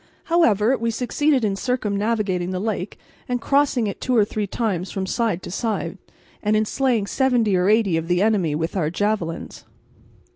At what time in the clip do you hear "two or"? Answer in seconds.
4.01-4.25